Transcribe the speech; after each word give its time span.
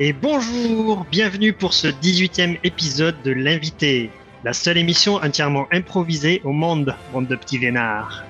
Et 0.00 0.12
bonjour, 0.12 1.04
bienvenue 1.10 1.52
pour 1.52 1.74
ce 1.74 1.88
18e 1.88 2.60
épisode 2.62 3.20
de 3.24 3.32
L'invité, 3.32 4.12
la 4.44 4.52
seule 4.52 4.78
émission 4.78 5.16
entièrement 5.16 5.66
improvisée 5.72 6.40
au 6.44 6.52
monde, 6.52 6.94
monde 7.12 7.26
de 7.26 7.34
petits 7.34 7.58
vénards. 7.58 8.22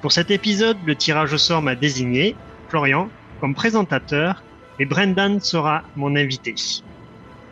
Pour 0.00 0.10
cet 0.10 0.30
épisode, 0.30 0.78
le 0.86 0.96
tirage 0.96 1.34
au 1.34 1.36
sort 1.36 1.60
m'a 1.60 1.74
désigné, 1.74 2.34
Florian, 2.70 3.10
comme 3.42 3.54
présentateur, 3.54 4.42
et 4.78 4.86
Brendan 4.86 5.38
sera 5.38 5.82
mon 5.96 6.16
invité. 6.16 6.54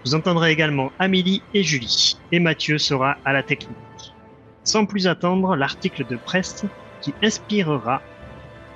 Vous 0.07 0.15
entendrez 0.15 0.53
également 0.53 0.91
Amélie 0.99 1.43
et 1.53 1.63
Julie, 1.63 2.17
et 2.33 2.39
Mathieu 2.39 2.79
sera 2.79 3.19
à 3.27 3.35
la 3.35 3.43
technique. 3.43 3.77
Sans 4.65 4.87
plus 4.87 5.07
attendre, 5.07 5.55
l'article 5.55 6.07
de 6.07 6.17
presse 6.17 6.65
qui 7.03 7.13
inspirera 7.23 8.01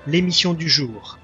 l'émission 0.07 0.53
du 0.53 0.69
jour. 0.69 1.19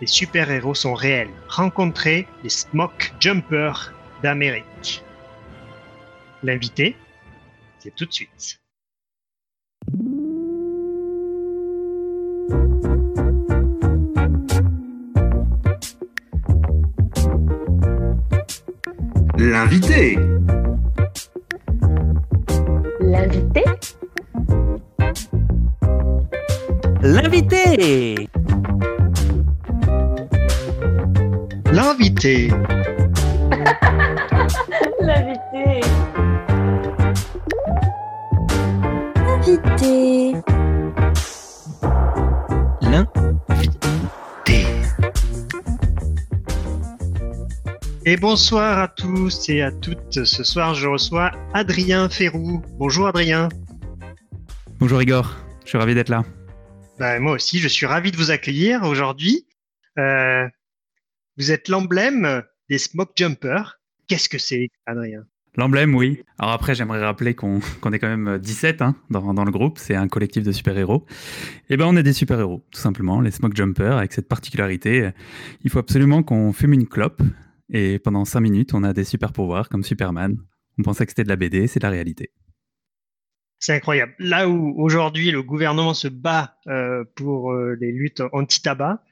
Les 0.00 0.06
super-héros 0.06 0.74
sont 0.74 0.94
réels. 0.94 1.28
Rencontrez 1.48 2.26
les 2.42 2.48
Smoke 2.48 3.12
Jumpers 3.20 3.92
d'Amérique. 4.22 5.04
L'invité, 6.42 6.96
c'est 7.78 7.94
tout 7.94 8.06
de 8.06 8.12
suite. 8.12 8.60
L'invité. 19.36 20.18
L'invité 23.00 23.62
L'invité 27.02 28.29
L'invité. 31.82 32.50
L'invité 35.00 35.80
Invité. 39.16 40.34
L'invité. 42.82 44.66
Et 48.04 48.16
bonsoir 48.18 48.78
à 48.78 48.88
tous 48.88 49.48
et 49.48 49.62
à 49.62 49.72
toutes. 49.72 50.24
Ce 50.24 50.44
soir, 50.44 50.74
je 50.74 50.86
reçois 50.86 51.30
Adrien 51.54 52.10
Ferrou. 52.10 52.60
Bonjour 52.78 53.08
Adrien. 53.08 53.48
Bonjour 54.80 55.00
Igor, 55.00 55.34
je 55.64 55.70
suis 55.70 55.78
ravi 55.78 55.94
d'être 55.94 56.10
là. 56.10 56.24
Ben, 56.98 57.20
moi 57.20 57.32
aussi, 57.32 57.58
je 57.58 57.68
suis 57.68 57.86
ravi 57.86 58.10
de 58.12 58.18
vous 58.18 58.30
accueillir 58.30 58.82
aujourd'hui. 58.82 59.46
Euh, 59.98 60.46
vous 61.38 61.52
êtes 61.52 61.68
l'emblème 61.68 62.42
des 62.68 62.78
Smoke 62.78 63.12
Jumpers. 63.16 63.80
Qu'est-ce 64.06 64.28
que 64.28 64.38
c'est, 64.38 64.68
Adrien? 64.86 65.24
L'emblème, 65.56 65.94
oui. 65.96 66.22
Alors 66.38 66.52
après, 66.52 66.74
j'aimerais 66.76 67.02
rappeler 67.04 67.34
qu'on 67.34 67.58
est 67.58 67.98
quand 67.98 68.16
même 68.16 68.38
17 68.38 68.82
hein, 68.82 68.94
dans, 69.10 69.34
dans 69.34 69.44
le 69.44 69.50
groupe. 69.50 69.78
C'est 69.78 69.96
un 69.96 70.06
collectif 70.06 70.44
de 70.44 70.52
super-héros. 70.52 71.04
Et 71.68 71.76
ben, 71.76 71.86
on 71.86 71.96
est 71.96 72.04
des 72.04 72.12
super-héros, 72.12 72.64
tout 72.70 72.80
simplement, 72.80 73.20
les 73.20 73.32
Smoke 73.32 73.56
Jumpers, 73.56 73.96
avec 73.96 74.12
cette 74.12 74.28
particularité. 74.28 75.02
euh, 75.06 75.10
Il 75.64 75.70
faut 75.70 75.80
absolument 75.80 76.22
qu'on 76.22 76.52
fume 76.52 76.72
une 76.72 76.86
clope. 76.86 77.20
Et 77.68 77.98
pendant 77.98 78.24
5 78.24 78.40
minutes, 78.40 78.74
on 78.74 78.84
a 78.84 78.92
des 78.92 79.04
super-pouvoirs 79.04 79.68
comme 79.68 79.82
Superman. 79.82 80.36
On 80.78 80.82
pensait 80.82 81.04
que 81.04 81.10
c'était 81.10 81.24
de 81.24 81.28
la 81.28 81.36
BD, 81.36 81.66
c'est 81.66 81.82
la 81.82 81.90
réalité. 81.90 82.30
C'est 83.58 83.74
incroyable. 83.74 84.14
Là 84.18 84.48
où 84.48 84.74
aujourd'hui 84.80 85.30
le 85.32 85.42
gouvernement 85.42 85.94
se 85.94 86.08
bat 86.08 86.56
euh, 86.68 87.04
pour 87.16 87.52
euh, 87.52 87.76
les 87.78 87.92
luttes 87.92 88.22
anti-tabac, 88.32 89.02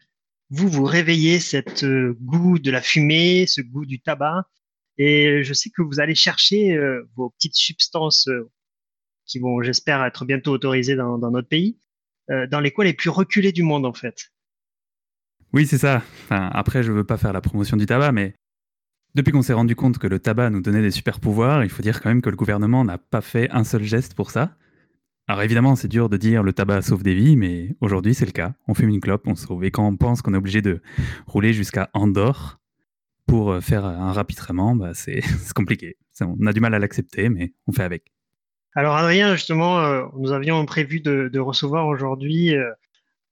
vous 0.51 0.69
vous 0.69 0.85
réveillez 0.85 1.41
cet 1.41 1.85
euh, 1.85 2.17
goût 2.23 2.59
de 2.59 2.71
la 2.71 2.81
fumée, 2.81 3.47
ce 3.47 3.61
goût 3.61 3.87
du 3.87 4.01
tabac, 4.01 4.47
et 4.97 5.43
je 5.45 5.53
sais 5.53 5.71
que 5.71 5.83
vous 5.83 6.01
allez 6.01 6.15
chercher 6.15 6.77
euh, 6.77 7.09
vos 7.17 7.31
petites 7.31 7.55
substances 7.55 8.29
euh, 8.29 8.51
qui 9.27 9.39
vont, 9.39 9.63
j'espère, 9.63 10.05
être 10.05 10.25
bientôt 10.25 10.53
autorisées 10.53 10.97
dans, 10.97 11.19
notre 11.19 11.49
pays, 11.49 11.79
dans 12.29 12.61
les 12.61 12.71
coins 12.71 12.87
les 12.87 12.95
plus 12.95 13.11
reculés 13.11 13.53
du 13.53 13.63
monde 13.63 13.85
en 13.85 13.93
fait. 13.93 14.31
Oui, 15.53 15.67
c'est 15.67 15.77
ça. 15.77 16.03
Après, 16.31 16.83
je 16.83 16.93
veux 16.93 17.05
pas 17.05 17.19
faire 17.19 17.35
la 17.35 17.43
promotion 17.43 17.77
du 17.77 17.85
tabac, 17.85 18.13
mais 18.13 18.35
depuis 19.15 19.31
qu'on 19.31 19.43
s'est 19.43 19.53
rendu 19.53 19.77
compte 19.77 19.99
que 19.99 20.07
le 20.07 20.19
tabac 20.19 20.49
nous 20.49 20.63
donnait 20.63 20.81
des 20.81 20.91
super 20.91 21.21
pouvoirs, 21.21 21.63
il 21.63 21.69
faut 21.69 21.83
dire 21.83 22.01
quand 22.01 22.09
même 22.09 22.23
que 22.23 22.31
le 22.31 22.37
gouvernement 22.37 22.85
n'a 22.85 22.97
pas 22.97 23.21
fait 23.21 23.51
un 23.51 23.65
seul 23.65 23.83
geste 23.83 24.15
pour 24.15 24.31
ça. 24.31 24.57
Alors 25.29 25.43
évidemment, 25.43 25.77
c'est 25.77 25.89
dur 25.89 26.09
de 26.09 26.17
dire 26.17 26.43
le 26.43 26.55
tabac 26.55 26.83
sauve 26.83 27.03
des 27.03 27.15
vies, 27.15 27.37
mais 27.37 27.77
aujourd'hui 27.81 28.15
c'est 28.15 28.25
le 28.25 28.33
cas. 28.33 28.55
On 28.67 28.75
fume 28.75 28.89
une 28.89 29.01
clope, 29.01 29.27
on 29.27 29.35
sauve. 29.35 29.63
Et 29.65 29.71
quand 29.71 29.87
on 29.87 29.97
pense 29.97 30.23
qu'on 30.23 30.33
est 30.33 30.39
obligé 30.39 30.63
de 30.63 30.81
rouler 31.27 31.53
jusqu'à 31.53 31.91
Andorre 31.93 32.59
pour 33.27 33.53
euh, 33.53 33.61
faire 33.61 33.85
un 33.85 34.13
rapitrement, 34.13 34.75
bah, 34.75 34.95
c'est 34.95 35.21
compliqué. 35.55 35.97
On 36.21 36.47
a 36.47 36.53
du 36.53 36.61
mal 36.61 36.75
à 36.75 36.79
l'accepter, 36.79 37.29
mais 37.29 37.53
on 37.67 37.73
fait 37.73 37.83
avec. 37.83 38.11
Alors 38.75 38.97
Adrien, 38.97 39.35
justement, 39.35 39.81
euh, 39.81 40.05
nous 40.17 40.33
avions 40.33 40.65
prévu 40.65 41.01
de, 41.01 41.29
de 41.29 41.39
recevoir 41.39 41.87
aujourd'hui 41.87 42.55
euh, 42.55 42.71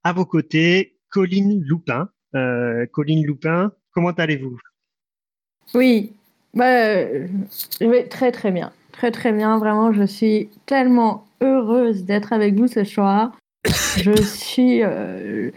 à 0.04 0.12
vos 0.12 0.26
côtés 0.26 0.96
Colline 1.10 1.62
Loupin. 1.64 2.10
Euh, 2.34 2.86
Colline 2.92 3.24
Loupin, 3.26 3.72
comment 3.92 4.10
allez-vous? 4.10 4.58
Oui, 5.74 6.12
bah, 6.52 6.66
euh, 6.66 7.26
je 7.80 7.86
vais 7.86 8.06
très 8.08 8.32
très 8.32 8.50
bien. 8.50 8.72
Très 8.92 9.10
très 9.10 9.32
bien, 9.32 9.58
vraiment, 9.58 9.92
je 9.92 10.04
suis 10.04 10.50
tellement 10.66 11.25
heureuse 11.41 12.04
d'être 12.04 12.32
avec 12.32 12.54
vous 12.54 12.66
ce 12.66 12.84
soir. 12.84 13.32
Je 13.97 14.12
suis, 14.22 14.82
euh, 14.82 15.50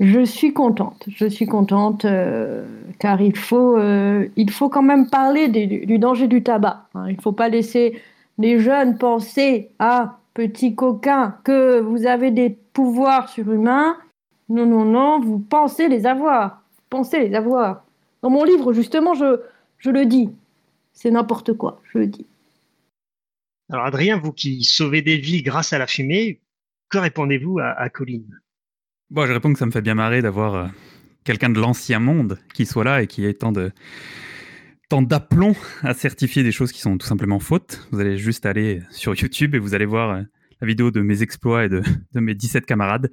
je 0.00 0.24
suis 0.24 0.52
contente. 0.52 1.04
Je 1.08 1.26
suis 1.26 1.46
contente 1.46 2.04
euh, 2.04 2.64
car 2.98 3.20
il 3.20 3.36
faut, 3.36 3.76
euh, 3.76 4.26
il 4.36 4.50
faut 4.50 4.68
quand 4.68 4.82
même 4.82 5.08
parler 5.08 5.48
du 5.48 5.98
danger 5.98 6.26
du 6.28 6.42
tabac. 6.42 6.86
hein. 6.94 7.06
Il 7.08 7.16
ne 7.16 7.20
faut 7.22 7.32
pas 7.32 7.48
laisser 7.48 8.00
les 8.38 8.58
jeunes 8.58 8.96
penser, 8.96 9.70
ah, 9.78 10.18
petit 10.34 10.74
coquin, 10.74 11.34
que 11.44 11.80
vous 11.80 12.06
avez 12.06 12.30
des 12.30 12.50
pouvoirs 12.72 13.28
surhumains. 13.28 13.96
Non, 14.48 14.66
non, 14.66 14.84
non, 14.84 15.20
vous 15.20 15.38
pensez 15.38 15.88
les 15.88 16.06
avoir. 16.06 16.62
Vous 16.76 16.82
pensez 16.88 17.20
les 17.28 17.34
avoir. 17.34 17.84
Dans 18.22 18.30
mon 18.30 18.44
livre, 18.44 18.72
justement, 18.72 19.14
je, 19.14 19.40
je 19.78 19.90
le 19.90 20.06
dis. 20.06 20.30
C'est 20.92 21.10
n'importe 21.10 21.52
quoi, 21.54 21.80
je 21.92 21.98
le 21.98 22.06
dis. 22.06 22.26
Alors 23.70 23.86
Adrien, 23.86 24.18
vous 24.18 24.32
qui 24.32 24.64
sauvez 24.64 25.00
des 25.00 25.16
vies 25.16 25.42
grâce 25.42 25.72
à 25.72 25.78
la 25.78 25.86
fumée, 25.86 26.42
que 26.88 26.98
répondez-vous 26.98 27.60
à, 27.60 27.68
à 27.68 27.88
Colline? 27.88 28.40
Bon, 29.10 29.26
je 29.26 29.32
réponds 29.32 29.52
que 29.52 29.58
ça 29.58 29.66
me 29.66 29.70
fait 29.70 29.80
bien 29.80 29.94
marrer 29.94 30.22
d'avoir 30.22 30.54
euh, 30.54 30.66
quelqu'un 31.24 31.50
de 31.50 31.60
l'ancien 31.60 32.00
monde 32.00 32.38
qui 32.52 32.66
soit 32.66 32.82
là 32.82 33.02
et 33.02 33.06
qui 33.06 33.24
ait 33.24 33.34
tant 33.34 33.52
de 33.52 33.72
d'aplomb 34.90 35.54
à 35.82 35.94
certifier 35.94 36.42
des 36.42 36.50
choses 36.50 36.72
qui 36.72 36.80
sont 36.80 36.98
tout 36.98 37.06
simplement 37.06 37.38
fautes. 37.38 37.86
Vous 37.92 38.00
allez 38.00 38.18
juste 38.18 38.44
aller 38.44 38.82
sur 38.90 39.14
YouTube 39.14 39.54
et 39.54 39.60
vous 39.60 39.74
allez 39.74 39.84
voir 39.86 40.10
euh, 40.10 40.22
la 40.60 40.66
vidéo 40.66 40.90
de 40.90 41.00
mes 41.00 41.22
exploits 41.22 41.64
et 41.64 41.68
de, 41.68 41.80
de 42.12 42.20
mes 42.20 42.34
17 42.34 42.66
camarades. 42.66 43.12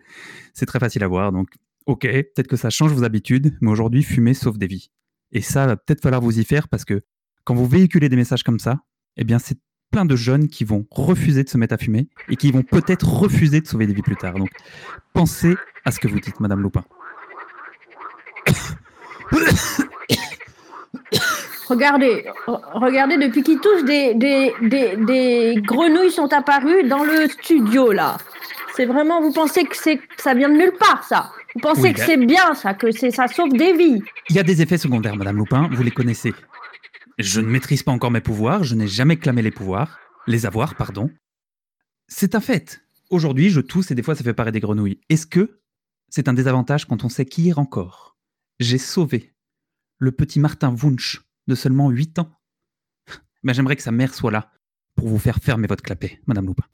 C'est 0.55 0.65
très 0.65 0.79
facile 0.79 1.03
à 1.03 1.07
voir. 1.07 1.31
Donc, 1.31 1.49
ok, 1.85 2.01
peut-être 2.01 2.47
que 2.47 2.55
ça 2.55 2.71
change 2.71 2.93
vos 2.93 3.03
habitudes, 3.03 3.55
mais 3.61 3.69
aujourd'hui, 3.69 4.01
fumer 4.01 4.33
sauve 4.33 4.57
des 4.57 4.65
vies. 4.65 4.89
Et 5.31 5.41
ça 5.41 5.67
va 5.67 5.77
peut-être 5.77 6.01
falloir 6.01 6.21
vous 6.21 6.39
y 6.39 6.43
faire 6.43 6.67
parce 6.67 6.83
que 6.83 7.03
quand 7.43 7.53
vous 7.53 7.67
véhiculez 7.67 8.09
des 8.09 8.15
messages 8.15 8.41
comme 8.41 8.59
ça, 8.59 8.79
eh 9.15 9.23
bien, 9.23 9.37
c'est 9.37 9.59
plein 9.91 10.05
de 10.05 10.15
jeunes 10.15 10.47
qui 10.47 10.63
vont 10.63 10.85
refuser 10.91 11.43
de 11.43 11.49
se 11.49 11.57
mettre 11.57 11.73
à 11.73 11.77
fumer 11.77 12.07
et 12.29 12.35
qui 12.35 12.51
vont 12.51 12.63
peut-être 12.63 13.07
refuser 13.07 13.61
de 13.61 13.67
sauver 13.67 13.87
des 13.87 13.93
vies 13.93 14.01
plus 14.01 14.15
tard. 14.15 14.33
Donc, 14.33 14.49
pensez 15.13 15.55
à 15.85 15.91
ce 15.91 15.99
que 15.99 16.07
vous 16.07 16.19
dites, 16.19 16.39
Madame 16.39 16.61
Loupin. 16.61 16.83
Regardez, 21.67 22.25
re- 22.47 22.61
regardez, 22.79 23.17
depuis 23.17 23.43
qu'il 23.43 23.59
touche, 23.59 23.83
des, 23.83 24.13
des, 24.13 24.53
des, 24.61 24.95
des 24.95 25.61
grenouilles 25.61 26.11
sont 26.11 26.31
apparues 26.31 26.83
dans 26.83 27.03
le 27.03 27.27
studio, 27.27 27.91
là. 27.91 28.17
C'est 28.75 28.85
vraiment, 28.85 29.21
vous 29.21 29.33
pensez 29.33 29.65
que, 29.65 29.75
c'est, 29.75 29.99
ça 30.17 30.33
vient 30.33 30.49
de 30.49 30.53
nulle 30.55 30.73
part, 30.79 31.03
ça? 31.03 31.31
Vous 31.55 31.61
pensez 31.61 31.81
Oui, 31.81 31.93
que 31.93 31.99
c'est 31.99 32.17
bien, 32.17 32.53
ça, 32.53 32.73
que 32.73 32.91
c'est, 32.91 33.11
ça 33.11 33.27
sauve 33.27 33.49
des 33.49 33.73
vies? 33.73 34.01
Il 34.29 34.35
y 34.35 34.39
a 34.39 34.43
des 34.43 34.61
effets 34.61 34.77
secondaires, 34.77 35.15
Madame 35.17 35.37
Loupin, 35.37 35.67
vous 35.71 35.83
les 35.83 35.91
connaissez. 35.91 36.33
Je 37.17 37.41
ne 37.41 37.47
maîtrise 37.47 37.81
pas 37.81 37.91
encore 37.91 38.11
mes 38.11 38.21
pouvoirs, 38.21 38.63
je 38.63 38.75
n'ai 38.75 38.87
jamais 38.87 39.17
clamé 39.17 39.41
les 39.41 39.51
pouvoirs, 39.51 39.99
les 40.27 40.45
avoir, 40.45 40.75
pardon. 40.75 41.09
C'est 42.07 42.35
un 42.35 42.39
fait. 42.39 42.81
Aujourd'hui, 43.09 43.49
je 43.49 43.59
tousse 43.59 43.89
et 43.89 43.95
des 43.95 44.03
fois 44.03 44.15
ça 44.15 44.23
fait 44.23 44.33
paraître 44.33 44.53
des 44.53 44.59
grenouilles. 44.59 44.99
Est-ce 45.09 45.25
que 45.25 45.59
c'est 46.09 46.27
un 46.27 46.33
désavantage 46.33 46.85
quand 46.85 47.03
on 47.03 47.09
sait 47.09 47.25
qu'hier 47.25 47.57
encore, 47.57 48.17
j'ai 48.59 48.77
sauvé 48.77 49.33
le 49.97 50.11
petit 50.11 50.39
Martin 50.39 50.75
Wunsch 50.75 51.21
de 51.47 51.55
seulement 51.55 51.89
8 51.89 52.19
ans 52.19 52.29
ben, 53.43 53.53
J'aimerais 53.53 53.75
que 53.75 53.83
sa 53.83 53.91
mère 53.91 54.13
soit 54.13 54.31
là 54.31 54.51
pour 54.95 55.07
vous 55.07 55.19
faire 55.19 55.37
fermer 55.37 55.67
votre 55.67 55.83
clapet, 55.83 56.21
Madame 56.27 56.45
Loupin. 56.45 56.65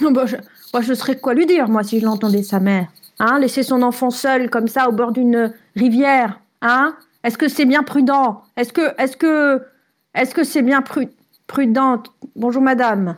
Bah, 0.00 0.26
je, 0.26 0.36
moi, 0.72 0.82
serais 0.82 1.18
quoi 1.18 1.34
lui 1.34 1.46
dire, 1.46 1.68
moi, 1.68 1.84
si 1.84 2.00
je 2.00 2.04
l'entendais, 2.04 2.42
sa 2.42 2.58
mère 2.58 2.90
Hein? 3.18 3.38
Laisser 3.38 3.62
son 3.62 3.82
enfant 3.82 4.10
seul, 4.10 4.50
comme 4.50 4.66
ça, 4.66 4.88
au 4.88 4.92
bord 4.92 5.12
d'une 5.12 5.52
rivière 5.76 6.40
Hein? 6.62 6.96
Est-ce 7.22 7.38
que 7.38 7.48
c'est 7.48 7.64
bien 7.64 7.82
prudent? 7.82 8.42
Est-ce 8.56 8.72
que, 8.72 9.00
est-ce 9.00 9.16
que, 9.16 9.62
est-ce 10.14 10.34
que 10.34 10.44
c'est 10.44 10.62
bien 10.62 10.80
pru- 10.80 11.10
prudent 11.46 12.02
Bonjour, 12.36 12.62
madame. 12.62 13.16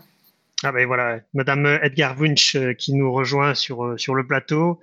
Ah 0.62 0.72
ben 0.72 0.87
voilà, 0.87 1.20
Madame 1.34 1.66
Edgar 1.82 2.19
Wunsch 2.19 2.56
euh, 2.56 2.72
qui 2.72 2.94
nous 2.94 3.12
rejoint 3.12 3.54
sur, 3.54 3.84
euh, 3.84 3.98
sur 3.98 4.14
le 4.14 4.26
plateau. 4.26 4.81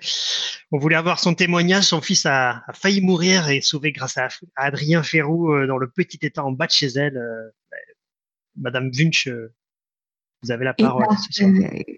On 0.72 0.78
voulait 0.78 0.96
avoir 0.96 1.20
son 1.20 1.34
témoignage. 1.34 1.86
Son 1.86 2.00
fils 2.00 2.28
a, 2.28 2.64
failli 2.74 3.02
mourir 3.02 3.50
et 3.50 3.60
sauvé 3.62 3.92
grâce 3.92 4.18
à, 4.18 4.28
Adrien 4.56 5.02
Ferrou 5.02 5.52
euh, 5.52 5.66
dans 5.66 5.78
le 5.78 5.90
petit 5.90 6.20
état 6.22 6.46
en 6.46 6.52
bas 6.52 6.68
de 6.68 6.72
chez 6.72 6.88
elle. 6.88 7.16
Ben, 7.72 7.78
Madame 8.56 8.92
Wunsch, 8.94 9.28
vous 10.44 10.52
avez 10.52 10.66
la 10.66 10.76
parole. 10.76 11.06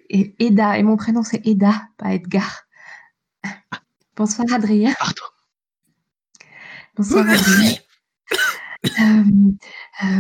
et 0.10 0.36
Eda, 0.40 0.78
et 0.78 0.84
mon 0.84 0.96
prénom 0.96 1.22
c'est 1.22 1.46
Eda, 1.46 1.74
pas 1.98 2.14
Edgar. 2.14 2.64
Bonsoir 4.16 4.48
Adrien. 4.54 4.94
Pardon. 4.98 5.24
Bonsoir 6.96 7.30
Adrien. 7.30 7.76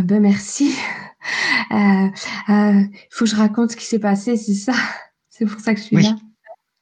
Ben 0.04 0.20
merci. 0.22 0.74
Il 1.72 1.76
euh, 1.76 2.54
euh, 2.54 2.84
faut 3.10 3.26
que 3.26 3.32
je 3.32 3.36
raconte 3.36 3.72
ce 3.72 3.78
qui 3.78 3.86
s'est 3.86 4.00
passé, 4.00 4.38
c'est 4.38 4.54
ça? 4.54 4.74
C'est 5.30 5.46
pour 5.46 5.60
ça 5.60 5.74
que 5.74 5.80
je 5.80 5.86
suis 5.86 5.96
là. 5.98 6.16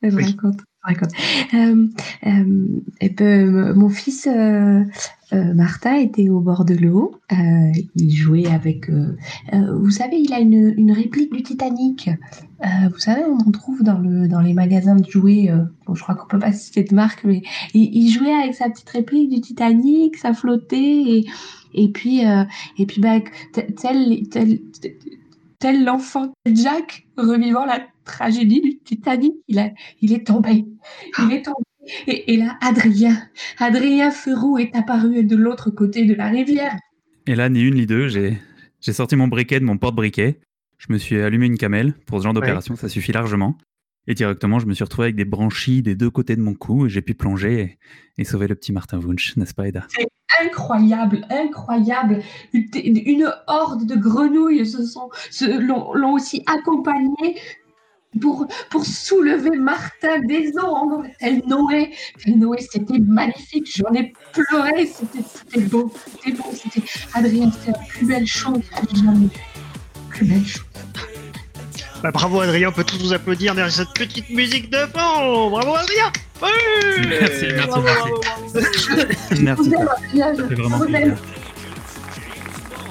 Je 0.02 0.16
raconte. 0.16 0.60
Euh, 1.54 1.88
et 3.00 3.10
ben, 3.10 3.74
mon 3.74 3.88
fils 3.88 4.28
Martin 5.32 5.96
était 5.96 6.30
au 6.30 6.42
bord 6.42 6.66
de 6.66 6.76
l'eau. 6.76 7.16
il 7.32 8.16
jouait 8.16 8.48
avec. 8.48 8.92
vous 8.92 9.90
savez, 9.90 10.18
il 10.18 10.34
a 10.34 10.40
une, 10.40 10.74
une 10.78 10.92
réplique 10.92 11.34
du 11.34 11.42
Titanic. 11.42 12.10
vous 12.62 13.00
savez, 13.00 13.24
on 13.24 13.38
en 13.48 13.52
trouve 13.52 13.82
dans, 13.82 13.98
le, 13.98 14.28
dans 14.28 14.42
les 14.42 14.54
magasins 14.54 14.98
de 14.98 15.10
jouets. 15.10 15.50
bon, 15.88 15.96
je 15.96 16.04
crois 16.04 16.16
qu'on 16.16 16.28
peut 16.28 16.38
pas 16.38 16.52
citer 16.52 16.84
de 16.84 16.94
marque, 16.94 17.24
mais 17.24 17.44
il, 17.74 18.10
jouait 18.12 18.34
avec 18.34 18.54
sa 18.54 18.70
petite 18.70 18.90
réplique 18.90 19.30
du 19.30 19.40
Titanic, 19.40 20.18
ça 20.18 20.34
flottait 20.34 20.78
et 20.78 21.26
et 21.74 21.90
puis, 21.90 22.26
euh, 22.26 22.44
et 22.78 22.86
puis 22.86 23.02
bah, 23.02 23.20
tel, 23.54 24.28
tel, 24.30 24.60
tel 25.60 25.84
l'enfant 25.84 26.34
Jack 26.46 27.08
revivant 27.18 27.66
la 27.66 27.86
tragédie 28.06 28.62
du 28.62 28.78
Titanic, 28.80 29.34
il, 29.48 29.60
a, 29.60 29.70
il 30.02 30.14
est 30.14 30.28
tombé. 30.28 30.66
Il 31.20 31.32
est 31.32 31.44
tombé. 31.44 31.64
Et, 32.08 32.38
là, 32.38 32.58
Adrien, 32.62 33.18
Adrien 33.60 34.12
Ferrou 34.12 34.58
est 34.58 34.76
apparu 34.76 35.24
de 35.24 35.36
l'autre 35.36 35.70
côté 35.70 36.06
de 36.06 36.14
la 36.14 36.28
rivière. 36.28 36.78
Et 37.28 37.36
là, 37.36 37.50
ni 37.50 37.62
une 37.62 37.76
ni 37.76 37.86
deux, 37.86 38.08
j'ai, 38.08 38.40
j'ai 38.82 38.94
sorti 38.94 39.16
mon 39.16 39.28
briquet 39.28 39.60
de 39.60 39.66
mon 39.66 39.78
porte-briquet. 39.78 40.40
Je 40.78 40.92
me 40.92 40.98
suis 40.98 41.20
allumé 41.20 41.46
une 41.46 41.58
camelle. 41.58 41.94
Pour 42.06 42.20
ce 42.20 42.24
genre 42.24 42.34
d'opération, 42.34 42.76
ça 42.76 42.90
suffit 42.90 43.12
largement. 43.12 43.58
Et 44.08 44.16
directement, 44.16 44.60
je 44.60 44.66
me 44.66 44.74
suis 44.74 44.84
retrouvé 44.84 45.06
avec 45.06 45.16
des 45.16 45.26
branchies 45.26 45.82
des 45.82 45.96
deux 45.96 46.10
côtés 46.10 46.36
de 46.36 46.42
mon 46.42 46.54
cou 46.54 46.86
et 46.86 46.90
j'ai 46.90 47.02
pu 47.02 47.14
plonger 47.14 47.78
et, 48.18 48.24
sauver 48.26 48.48
le 48.48 48.56
petit 48.56 48.74
Martin 48.74 49.00
Wunsch, 49.00 49.38
n'est-ce 49.38 49.54
pas, 49.54 49.68
Eda? 49.68 49.88
Incroyable, 50.42 51.26
incroyable. 51.30 52.22
Une, 52.54 53.32
horde 53.48 53.86
de 53.86 53.96
grenouilles 53.96 54.66
se 54.66 54.86
sont, 54.86 55.10
l'ont, 55.42 56.14
aussi 56.14 56.44
accompagné 56.48 57.40
pour, 58.20 58.48
pour 58.70 58.86
soulever 58.86 59.52
Martin 59.52 60.20
des 60.22 60.52
eaux. 60.62 61.04
Elle 61.22 61.42
Noé, 61.48 61.92
Noé, 62.28 62.58
c'était 62.60 63.00
magnifique. 63.00 63.72
J'en 63.74 63.94
ai 63.94 64.12
pleuré. 64.34 64.86
C'était, 64.86 65.62
beau, 65.62 65.92
c'était 66.06 66.36
beau. 66.36 66.50
C'était 66.52 66.86
Adrien, 67.14 67.52
c'était 67.52 67.78
la 67.78 67.86
plus 67.86 68.06
belle 68.06 68.28
chose 68.28 68.60
que 68.70 68.88
j'ai 68.90 69.04
jamais 69.04 69.28
vue. 69.28 69.30
Plus 70.10 70.26
belle 70.26 70.46
chose. 70.46 70.73
Bah, 72.04 72.12
bravo 72.12 72.42
Adrien, 72.42 72.68
on 72.68 72.72
peut 72.74 72.84
tous 72.84 72.98
vous 72.98 73.14
applaudir 73.14 73.56
derrière 73.56 73.72
cette 73.72 73.94
petite 73.94 74.30
musique 74.30 74.70
de 74.70 74.80
fond. 74.94 75.50
Bravo 75.50 75.76
Adrien. 75.76 76.12
Merci, 77.08 77.46
merci, 77.56 77.80
merci. 79.40 79.40
merci. 79.42 79.72
C'est 80.50 80.56
vraiment 80.56 80.80
plaisir. 80.80 81.16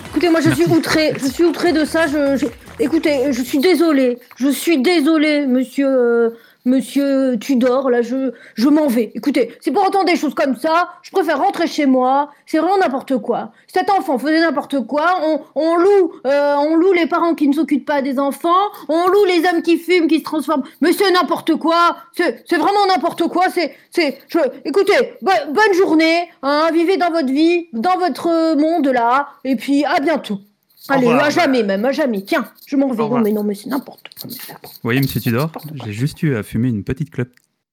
Écoutez, 0.09 0.31
moi 0.31 0.41
je 0.41 0.50
suis 0.50 0.64
outré, 0.64 1.12
je 1.23 1.26
suis 1.26 1.44
outré 1.44 1.75
de 1.75 1.85
ça. 1.85 2.06
Je, 2.06 2.47
Écoutez, 2.81 3.32
je 3.32 3.43
suis 3.43 3.59
désolé, 3.59 4.19
je 4.37 4.49
suis 4.49 4.81
désolé, 4.81 5.47
monsieur. 5.47 6.32
Monsieur 6.64 7.37
Tudor, 7.41 7.91
là, 7.91 8.03
je, 8.03 8.32
je 8.55 8.69
m'en 8.69 8.87
vais. 8.87 9.11
Écoutez, 9.17 9.56
c'est 9.61 9.73
pour 9.73 9.82
entendre 9.85 10.05
des 10.05 10.17
choses 10.17 10.35
comme 10.35 10.56
ça, 10.56 10.91
je 11.03 11.11
préfère 11.11 11.38
rentrer 11.38 11.67
chez 11.67 11.87
moi. 11.87 12.31
C'est 12.47 12.59
vraiment 12.59 12.79
n'importe 12.79 13.19
quoi. 13.19 13.50
Cet 13.67 13.91
enfant 13.91 14.17
faisait 14.17 14.41
n'importe 14.41 14.87
quoi. 14.87 15.19
On, 15.25 15.41
on 15.56 15.76
loue, 15.76 16.12
euh, 16.25 16.55
on 16.59 16.76
loue 16.76 16.93
les 16.93 17.06
parents 17.06 17.35
qui 17.35 17.49
ne 17.49 17.53
s'occupent 17.53 17.85
pas 17.85 18.00
des 18.00 18.19
enfants. 18.20 18.70
On 18.88 19.09
loue 19.09 19.25
les 19.25 19.44
hommes 19.44 19.62
qui 19.62 19.76
fument, 19.76 20.06
qui 20.06 20.20
se 20.20 20.25
transforment. 20.25 20.62
Mais 20.81 20.93
c'est 20.93 21.11
n'importe 21.11 21.56
quoi. 21.56 21.97
C'est, 22.12 22.44
c'est 22.49 22.59
vraiment 22.59 22.87
n'importe 22.87 23.26
quoi. 23.26 23.47
C'est, 23.53 23.75
c'est, 23.91 24.19
je, 24.29 24.38
écoutez, 24.65 25.15
bonne 25.20 25.75
journée. 25.75 26.31
Hein, 26.43 26.70
vivez 26.73 26.97
dans 26.97 27.11
votre 27.11 27.32
vie, 27.32 27.69
dans 27.73 27.99
votre 27.99 28.55
monde 28.56 28.87
là. 28.87 29.31
Et 29.44 29.56
puis 29.56 29.85
à 29.85 29.99
bientôt. 29.99 30.38
Allez, 30.88 31.08
à 31.08 31.31
jamais 31.31 31.62
même, 31.62 31.84
à 31.84 31.93
jamais. 31.93 32.23
Tiens, 32.23 32.50
je 32.67 32.76
m'en 32.76 32.88
vais. 32.93 32.96
Non, 32.96 33.20
mais 33.20 33.32
non, 33.32 33.44
mais 33.44 33.55
c'est 33.55 33.69
n'importe 33.69 34.08
quoi. 34.14 34.31
Vous 34.31 34.69
voyez, 34.82 35.00
monsieur 35.00 35.20
Tudor, 35.20 35.52
j'ai 35.84 35.93
juste 35.93 36.23
eu 36.23 36.34
à 36.34 36.43
fumer 36.43 36.69
une 36.69 36.84
petite 36.84 37.11
clope 37.11 37.32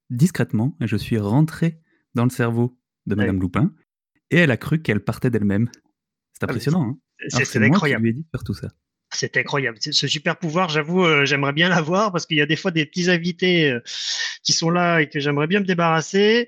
discrètement 0.10 0.76
et 0.82 0.88
je 0.88 0.96
suis 0.96 1.18
rentré 1.18 1.80
dans 2.16 2.24
le 2.24 2.30
cerveau 2.30 2.78
de 3.06 3.16
Madame 3.16 3.40
Loupin 3.40 3.72
et 4.32 4.38
elle 4.38 4.52
a 4.52 4.58
cru 4.58 4.82
qu'elle 4.82 5.00
partait 5.00 5.30
d'elle-même. 5.30 5.70
C'est 6.34 6.44
ah, 6.44 6.46
impressionnant. 6.46 6.84
Hein 6.84 6.98
c'est 7.30 7.58
incroyable. 7.58 7.70
Moi 7.70 7.80
qui 7.80 8.04
lui 8.04 8.10
ai 8.10 8.14
dit 8.14 8.24
de 8.24 8.30
faire 8.32 8.44
tout 8.44 8.54
ça. 8.54 8.70
C'est 9.12 9.38
incroyable. 9.38 9.78
Ce 9.82 10.08
super 10.08 10.38
pouvoir, 10.38 10.70
j'avoue, 10.70 11.04
euh, 11.04 11.26
j'aimerais 11.26 11.54
bien 11.54 11.68
l'avoir 11.68 12.12
parce 12.12 12.28
qu'il 12.28 12.38
y 12.38 12.42
a 12.42 12.46
des 12.46 12.56
fois 12.56 12.70
des 12.70 12.86
petits 12.86 13.10
invités 13.10 13.72
euh, 13.72 13.80
qui 14.44 14.54
sont 14.54 14.70
là 14.70 15.00
et 15.02 15.10
que 15.10 15.20
j'aimerais 15.20 15.48
bien 15.48 15.62
me 15.62 15.66
débarrasser. 15.66 16.48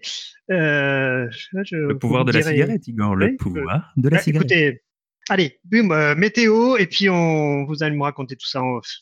Euh, 0.52 1.28
le 1.54 1.98
pouvoir 1.98 2.24
de 2.24 2.31
la 2.31 2.44
cigarette, 2.44 2.88
Igor. 2.88 3.16
Le 3.16 3.36
pouvoir 3.36 3.92
de 3.98 4.10
la 4.10 4.18
bah, 4.18 4.24
cigarette. 4.24 4.52
Écoutez, 4.52 4.84
Allez, 5.33 5.62
boum, 5.63 5.94
euh, 5.94 6.13
météo, 6.13 6.75
et 6.75 6.88
puis 6.88 7.10
on, 7.10 7.63
vous 7.63 7.83
allez 7.83 7.95
me 7.95 8.04
raconter 8.04 8.36
tout 8.36 8.48
ça 8.48 8.62
en 8.62 8.75
off. 8.75 8.98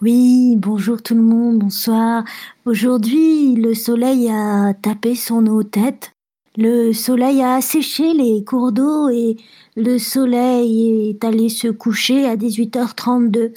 Oui, 0.00 0.54
bonjour 0.56 1.02
tout 1.02 1.16
le 1.16 1.22
monde, 1.22 1.58
bonsoir. 1.58 2.22
Aujourd'hui, 2.64 3.56
le 3.56 3.74
soleil 3.74 4.30
a 4.30 4.72
tapé 4.74 5.16
sur 5.16 5.42
nos 5.42 5.64
têtes. 5.64 6.12
Le 6.56 6.92
soleil 6.92 7.42
a 7.42 7.54
asséché 7.54 8.14
les 8.14 8.44
cours 8.44 8.70
d'eau 8.70 9.08
et 9.08 9.36
le 9.74 9.98
soleil 9.98 11.10
est 11.10 11.24
allé 11.24 11.48
se 11.48 11.66
coucher 11.66 12.24
à 12.24 12.36
18h32. 12.36 13.52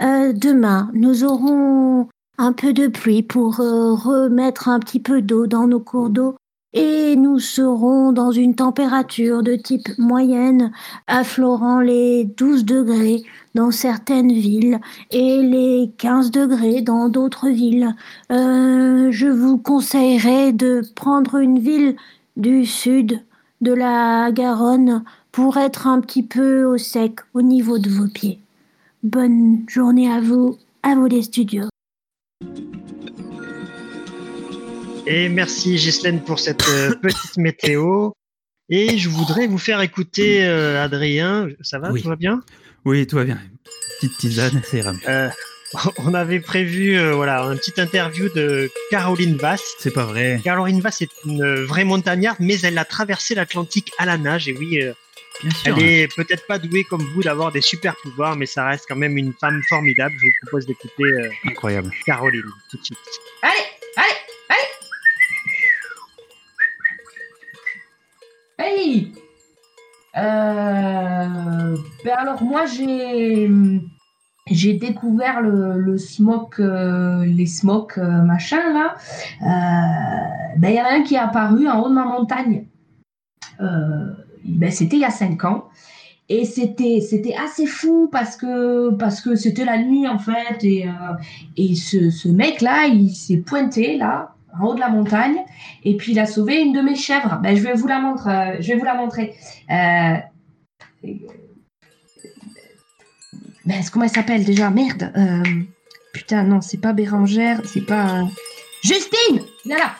Euh, 0.00 0.32
demain, 0.32 0.90
nous 0.94 1.22
aurons 1.22 2.08
un 2.40 2.52
peu 2.54 2.72
de 2.72 2.86
pluie 2.86 3.22
pour 3.22 3.60
euh, 3.60 3.92
remettre 3.94 4.68
un 4.68 4.80
petit 4.80 4.98
peu 4.98 5.20
d'eau 5.20 5.46
dans 5.46 5.66
nos 5.66 5.78
cours 5.78 6.08
d'eau 6.08 6.36
et 6.72 7.16
nous 7.16 7.38
serons 7.38 8.12
dans 8.12 8.30
une 8.30 8.54
température 8.54 9.42
de 9.42 9.56
type 9.56 9.88
moyenne, 9.98 10.72
affleurant 11.06 11.80
les 11.80 12.24
12 12.24 12.64
degrés 12.64 13.24
dans 13.54 13.70
certaines 13.70 14.32
villes 14.32 14.78
et 15.10 15.42
les 15.42 15.92
15 15.98 16.30
degrés 16.30 16.80
dans 16.80 17.08
d'autres 17.08 17.48
villes. 17.48 17.94
Euh, 18.30 19.08
je 19.10 19.26
vous 19.26 19.58
conseillerais 19.58 20.52
de 20.52 20.82
prendre 20.94 21.36
une 21.36 21.58
ville 21.58 21.96
du 22.36 22.64
sud 22.64 23.20
de 23.60 23.72
la 23.74 24.30
Garonne 24.32 25.04
pour 25.32 25.58
être 25.58 25.86
un 25.88 26.00
petit 26.00 26.22
peu 26.22 26.64
au 26.64 26.78
sec 26.78 27.18
au 27.34 27.42
niveau 27.42 27.78
de 27.78 27.90
vos 27.90 28.08
pieds. 28.08 28.40
Bonne 29.02 29.64
journée 29.66 30.10
à 30.10 30.20
vous, 30.20 30.56
à 30.82 30.94
vous 30.94 31.06
les 31.06 31.22
studios. 31.22 31.68
Et 35.12 35.28
merci 35.28 35.76
Gislaine 35.76 36.22
pour 36.22 36.38
cette 36.38 36.68
euh, 36.68 36.94
petite 37.02 37.36
météo. 37.36 38.10
Et 38.68 38.96
je 38.96 39.08
voudrais 39.08 39.48
vous 39.48 39.58
faire 39.58 39.80
écouter 39.80 40.46
euh, 40.46 40.82
Adrien. 40.82 41.48
Ça 41.62 41.80
va? 41.80 41.90
Tout 41.92 42.08
va 42.08 42.14
bien? 42.14 42.42
Oui, 42.84 43.06
tout 43.08 43.16
va 43.16 43.24
bien. 43.24 43.40
Petite 44.00 44.18
tisane, 44.18 44.62
c'est 44.64 44.86
euh, 44.86 45.28
On 45.98 46.14
avait 46.14 46.38
prévu 46.38 46.96
voilà, 47.12 47.42
une 47.42 47.58
petite 47.58 47.80
interview 47.80 48.28
de 48.28 48.70
Caroline 48.90 49.36
Vass. 49.36 49.60
C'est 49.80 49.92
pas 49.92 50.04
vrai. 50.04 50.40
Caroline 50.44 50.80
Vass 50.80 51.02
est 51.02 51.10
une 51.24 51.64
vraie 51.64 51.84
montagnarde, 51.84 52.38
mais 52.38 52.60
elle 52.60 52.78
a 52.78 52.84
traversé 52.84 53.34
l'Atlantique 53.34 53.90
à 53.98 54.06
la 54.06 54.16
nage. 54.16 54.48
Et 54.48 54.56
oui, 54.56 54.80
elle 55.64 55.82
est 55.82 56.14
peut-être 56.14 56.46
pas 56.46 56.58
douée 56.58 56.84
comme 56.84 57.02
vous 57.02 57.22
d'avoir 57.22 57.52
des 57.52 57.60
super 57.60 57.94
pouvoirs, 58.02 58.36
mais 58.36 58.46
ça 58.46 58.66
reste 58.66 58.86
quand 58.88 58.96
même 58.96 59.16
une 59.16 59.32
femme 59.32 59.60
formidable. 59.68 60.14
Je 60.18 60.26
vous 60.26 60.32
propose 60.42 60.66
d'écouter 60.66 61.30
Incroyable. 61.46 61.90
Caroline 62.04 62.42
tout 62.70 62.76
de 62.76 62.84
suite. 62.84 62.98
Allez, 63.42 63.54
allez, 63.96 64.16
allez 64.48 64.68
Hey 68.58 69.12
euh, 70.16 71.76
ben 72.04 72.14
alors 72.16 72.42
moi 72.42 72.66
j'ai 72.66 73.48
j'ai 74.50 74.74
découvert 74.74 75.40
le, 75.40 75.78
le 75.78 75.98
smoke, 75.98 76.60
euh, 76.60 77.24
les 77.24 77.46
smokes 77.46 77.98
euh, 77.98 78.22
machin 78.22 78.72
là. 78.72 78.96
ben 80.56 80.68
il 80.68 80.74
y 80.74 80.80
en 80.80 80.84
a 80.84 80.94
un 80.94 81.02
qui 81.02 81.14
est 81.14 81.18
apparu 81.18 81.68
en 81.68 81.80
haut 81.80 81.88
de 81.88 81.94
ma 81.94 82.04
montagne. 82.04 82.66
Ben 84.44 84.70
c'était 84.70 84.96
il 84.96 85.02
y 85.02 85.04
a 85.04 85.10
cinq 85.10 85.44
ans. 85.44 85.64
Et 86.28 86.44
c'était 86.44 87.00
c'était 87.00 87.34
assez 87.34 87.66
fou 87.66 88.08
parce 88.12 88.36
que 88.36 88.90
parce 88.90 89.20
que 89.20 89.34
c'était 89.34 89.64
la 89.64 89.78
nuit 89.78 90.06
en 90.06 90.18
fait 90.18 90.62
et 90.62 90.86
et 91.56 91.74
ce, 91.74 92.10
ce 92.10 92.28
mec 92.28 92.60
là 92.60 92.86
il 92.86 93.10
s'est 93.10 93.38
pointé 93.38 93.96
là 93.96 94.36
en 94.58 94.66
haut 94.66 94.74
de 94.74 94.80
la 94.80 94.88
montagne 94.88 95.38
et 95.84 95.96
puis 95.96 96.12
il 96.12 96.18
a 96.18 96.26
sauvé 96.26 96.60
une 96.60 96.72
de 96.72 96.80
mes 96.80 96.94
chèvres. 96.94 97.40
Ben, 97.42 97.56
je 97.56 97.62
vais 97.62 97.74
vous 97.74 97.86
la 97.86 98.00
montrer. 98.00 98.30
Euh, 98.30 98.56
je 98.60 98.68
vais 98.68 98.78
vous 98.78 98.84
la 98.84 98.94
montrer. 98.94 99.34
Euh, 99.70 100.16
Ben, 103.66 103.82
comment 103.92 104.04
elle 104.04 104.10
s'appelle 104.10 104.44
déjà? 104.44 104.70
Merde. 104.70 105.12
Euh, 105.16 105.42
putain, 106.12 106.42
non, 106.42 106.60
c'est 106.60 106.80
pas 106.80 106.92
Bérangère, 106.92 107.60
c'est 107.64 107.84
pas. 107.86 108.26
Justine 108.82 109.42
Là, 109.66 109.76
là 109.76 109.94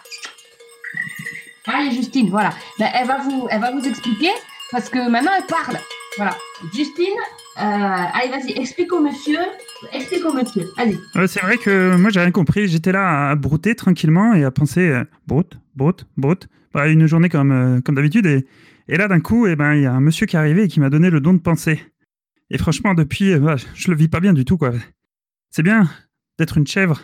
Allez, 1.80 1.96
Justine, 1.96 2.28
voilà. 2.28 2.50
Ben, 2.78 2.88
elle, 2.94 3.06
va 3.06 3.18
vous, 3.18 3.46
elle 3.50 3.60
va 3.60 3.70
vous 3.72 3.86
expliquer 3.86 4.28
parce 4.70 4.90
que 4.90 5.10
maintenant 5.10 5.30
elle 5.38 5.46
parle. 5.46 5.78
Voilà. 6.18 6.36
Justine, 6.74 7.06
euh, 7.58 7.62
allez, 7.62 8.28
vas-y, 8.28 8.58
explique 8.58 8.92
au 8.92 9.00
monsieur. 9.00 9.38
Explique 9.92 10.24
au 10.26 10.32
monsieur. 10.34 10.66
Allez. 10.76 10.98
c'est 11.26 11.40
vrai 11.40 11.56
que 11.56 11.96
moi, 11.96 12.10
j'ai 12.10 12.20
rien 12.20 12.32
compris. 12.32 12.68
J'étais 12.68 12.92
là 12.92 13.30
à 13.30 13.34
brouter 13.34 13.74
tranquillement 13.74 14.34
et 14.34 14.44
à 14.44 14.50
penser 14.50 14.90
euh, 14.90 15.04
broute, 15.26 15.58
broute, 15.74 16.06
broute. 16.18 16.48
Bah, 16.74 16.86
une 16.88 17.06
journée 17.06 17.30
comme, 17.30 17.52
euh, 17.52 17.80
comme 17.80 17.94
d'habitude. 17.94 18.26
Et, 18.26 18.46
et 18.88 18.98
là, 18.98 19.08
d'un 19.08 19.20
coup, 19.20 19.46
eh 19.46 19.56
ben, 19.56 19.72
il 19.74 19.82
y 19.82 19.86
a 19.86 19.92
un 19.92 20.00
monsieur 20.00 20.26
qui 20.26 20.36
est 20.36 20.38
arrivé 20.38 20.64
et 20.64 20.68
qui 20.68 20.80
m'a 20.80 20.90
donné 20.90 21.08
le 21.08 21.20
don 21.20 21.32
de 21.32 21.40
penser. 21.40 21.80
Et 22.50 22.58
franchement, 22.58 22.92
depuis, 22.92 23.32
euh, 23.32 23.56
je 23.74 23.90
le 23.90 23.96
vis 23.96 24.08
pas 24.08 24.20
bien 24.20 24.34
du 24.34 24.44
tout, 24.44 24.58
quoi. 24.58 24.72
C'est 25.50 25.62
bien 25.62 25.88
d'être 26.38 26.58
une 26.58 26.66
chèvre 26.66 27.00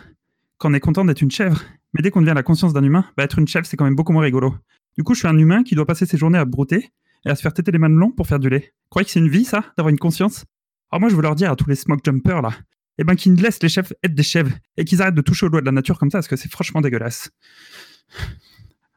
quand 0.57 0.71
on 0.71 0.73
est 0.73 0.79
content 0.79 1.05
d'être 1.05 1.21
une 1.21 1.31
chèvre. 1.31 1.61
Mais 1.93 2.01
dès 2.01 2.11
qu'on 2.11 2.21
devient 2.21 2.33
la 2.35 2.43
conscience 2.43 2.73
d'un 2.73 2.83
humain, 2.83 3.05
bah, 3.15 3.23
être 3.23 3.39
une 3.39 3.47
chèvre, 3.47 3.65
c'est 3.65 3.77
quand 3.77 3.85
même 3.85 3.95
beaucoup 3.95 4.13
moins 4.13 4.23
rigolo. 4.23 4.55
Du 4.97 5.03
coup, 5.03 5.13
je 5.13 5.19
suis 5.19 5.27
un 5.27 5.37
humain 5.37 5.63
qui 5.63 5.75
doit 5.75 5.85
passer 5.85 6.05
ses 6.05 6.17
journées 6.17 6.39
à 6.39 6.45
brouter 6.45 6.91
et 7.25 7.29
à 7.29 7.35
se 7.35 7.41
faire 7.41 7.53
têter 7.53 7.71
les 7.71 7.77
longs 7.79 8.11
pour 8.11 8.27
faire 8.27 8.39
du 8.39 8.49
lait. 8.49 8.73
Croyez 8.89 9.05
que 9.05 9.11
c'est 9.11 9.19
une 9.19 9.29
vie, 9.29 9.45
ça, 9.45 9.63
d'avoir 9.77 9.89
une 9.89 9.99
conscience? 9.99 10.45
Alors 10.91 11.01
moi, 11.01 11.09
je 11.09 11.15
veux 11.15 11.21
leur 11.21 11.35
dire 11.35 11.51
à 11.51 11.55
tous 11.55 11.69
les 11.69 11.75
smoke 11.75 12.01
jumpers, 12.03 12.41
là, 12.41 12.51
eh 12.97 13.03
ben, 13.03 13.15
qu'ils 13.15 13.35
laissent 13.35 13.61
les 13.61 13.69
chefs 13.69 13.93
être 14.03 14.15
des 14.15 14.23
chèvres 14.23 14.51
et 14.77 14.85
qu'ils 14.85 15.01
arrêtent 15.01 15.15
de 15.15 15.21
toucher 15.21 15.45
aux 15.45 15.49
lois 15.49 15.61
de 15.61 15.65
la 15.65 15.71
nature 15.71 15.99
comme 15.99 16.09
ça, 16.09 16.19
parce 16.19 16.27
que 16.27 16.35
c'est 16.35 16.51
franchement 16.51 16.81
dégueulasse. 16.81 17.29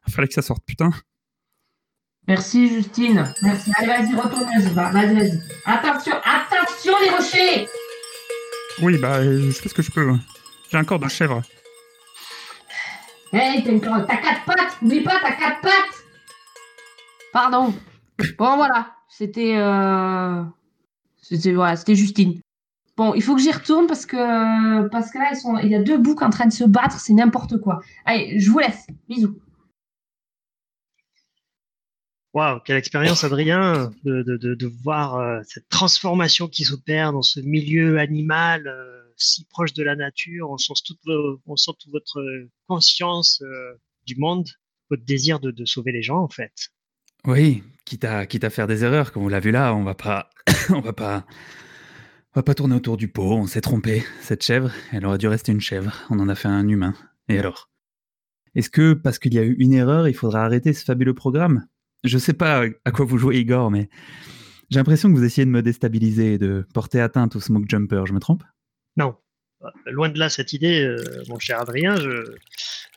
Fallait 0.08 0.28
que 0.28 0.34
ça 0.34 0.42
sorte, 0.42 0.64
putain. 0.64 0.90
Merci, 2.26 2.68
Justine. 2.68 3.32
Merci. 3.42 3.72
Allez, 3.76 3.88
vas-y, 3.88 4.14
retourne, 4.14 4.44
vas-y, 4.44 5.14
vas-y. 5.14 5.42
Attention, 5.64 6.12
attention, 6.24 6.92
les 7.02 7.10
rochers 7.10 7.68
Oui, 8.82 8.98
bah, 8.98 9.22
je 9.24 9.50
fais 9.50 9.68
ce 9.68 9.74
que 9.74 9.82
je 9.82 9.90
peux. 9.90 10.12
J'ai 10.70 10.78
un 10.78 10.84
corps 10.84 11.00
de 11.00 11.08
chèvre. 11.08 11.42
Hey, 13.32 13.62
t'as 13.64 14.16
quatre 14.16 14.44
pattes 14.44 14.82
N'oublie 14.82 15.02
pas, 15.02 15.18
t'as 15.20 15.32
quatre 15.32 15.60
pattes 15.60 16.04
Pardon. 17.32 17.74
Bon, 18.38 18.56
voilà. 18.56 18.94
C'était... 19.08 19.56
Euh... 19.56 20.42
C'était 21.22 21.52
voilà, 21.52 21.74
Justine. 21.86 22.40
Bon, 22.96 23.14
il 23.14 23.22
faut 23.22 23.34
que 23.34 23.40
j'y 23.40 23.52
retourne 23.52 23.86
parce 23.86 24.04
que 24.04 24.88
parce 24.88 25.10
que 25.10 25.18
là, 25.18 25.30
ils 25.32 25.36
sont, 25.36 25.56
il 25.58 25.68
y 25.68 25.74
a 25.74 25.82
deux 25.82 25.96
boucs 25.96 26.22
en 26.22 26.30
train 26.30 26.46
de 26.46 26.52
se 26.52 26.64
battre, 26.64 26.98
c'est 26.98 27.12
n'importe 27.12 27.58
quoi. 27.58 27.80
Allez, 28.04 28.38
je 28.38 28.50
vous 28.50 28.58
laisse. 28.58 28.86
Bisous. 29.08 29.38
Waouh, 32.34 32.60
quelle 32.60 32.76
expérience, 32.76 33.24
Adrien, 33.24 33.90
de, 34.04 34.22
de, 34.22 34.36
de, 34.36 34.54
de 34.54 34.66
voir 34.84 35.16
euh, 35.16 35.40
cette 35.44 35.68
transformation 35.68 36.46
qui 36.48 36.64
s'opère 36.64 37.12
dans 37.12 37.22
ce 37.22 37.40
milieu 37.40 37.98
animal 37.98 38.66
euh, 38.66 38.99
si 39.22 39.44
proche 39.44 39.72
de 39.72 39.82
la 39.82 39.96
nature. 39.96 40.50
On 40.50 40.58
sent 40.58 40.74
toute, 40.84 41.00
votre 41.92 42.22
conscience 42.66 43.42
euh, 43.42 43.74
du 44.06 44.16
monde, 44.16 44.48
votre 44.90 45.04
désir 45.04 45.40
de, 45.40 45.64
sauver 45.64 45.92
les 45.92 46.02
gens, 46.02 46.18
en 46.18 46.28
fait. 46.28 46.52
Oui, 47.26 47.62
quitte 47.84 48.04
à, 48.04 48.26
faire 48.50 48.66
des 48.66 48.84
erreurs, 48.84 49.12
comme 49.12 49.24
on 49.24 49.28
l'a 49.28 49.40
vu 49.40 49.50
là, 49.50 49.74
on 49.74 49.84
va 49.84 49.94
pas, 49.94 50.30
on 50.70 50.80
va 50.80 50.92
pas, 50.92 51.26
on 52.34 52.40
va 52.40 52.42
pas 52.42 52.54
tourner 52.54 52.74
autour 52.74 52.96
du 52.96 53.08
pot. 53.08 53.34
On 53.34 53.46
s'est 53.46 53.60
trompé. 53.60 54.02
Cette 54.20 54.42
chèvre, 54.42 54.72
elle 54.92 55.04
aurait 55.04 55.18
dû 55.18 55.28
rester 55.28 55.52
une 55.52 55.60
chèvre. 55.60 55.94
On 56.10 56.18
en 56.18 56.28
a 56.28 56.34
fait 56.34 56.48
un 56.48 56.66
humain. 56.68 56.94
Et 57.28 57.38
alors? 57.38 57.70
Est-ce 58.54 58.70
que 58.70 58.94
parce 58.94 59.18
qu'il 59.18 59.34
y 59.34 59.38
a 59.38 59.44
eu 59.44 59.54
une 59.58 59.72
erreur, 59.72 60.08
il 60.08 60.14
faudra 60.14 60.44
arrêter 60.44 60.72
ce 60.72 60.84
fabuleux 60.84 61.14
programme? 61.14 61.66
Je 62.02 62.18
sais 62.18 62.32
pas 62.32 62.64
à 62.84 62.90
quoi 62.90 63.04
vous 63.04 63.18
jouez, 63.18 63.38
Igor, 63.38 63.70
mais 63.70 63.88
j'ai 64.70 64.78
l'impression 64.78 65.08
que 65.10 65.16
vous 65.16 65.24
essayez 65.24 65.44
de 65.44 65.50
me 65.50 65.62
déstabiliser 65.62 66.34
et 66.34 66.38
de 66.38 66.66
porter 66.72 67.00
atteinte 67.00 67.36
au 67.36 67.40
smoke 67.40 67.66
jumper. 67.68 68.06
Je 68.06 68.12
me 68.12 68.20
trompe? 68.20 68.42
Non. 68.96 69.16
Loin 69.86 70.08
de 70.08 70.18
là 70.18 70.30
cette 70.30 70.52
idée, 70.52 70.82
euh, 70.82 71.22
mon 71.28 71.38
cher 71.38 71.60
Adrien. 71.60 71.96
Je... 71.96 72.36